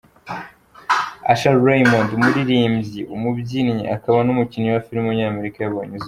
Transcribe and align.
Usher 1.31 1.55
Raymond, 1.67 2.09
umuririmbyi, 2.17 3.01
umubyinnyi 3.15 3.85
akaba 3.95 4.17
n’umukinnyi 4.23 4.69
wa 4.71 4.83
filime 4.85 5.05
w’umunyamerika 5.07 5.57
yabonye 5.59 5.91
izuba. 5.93 5.99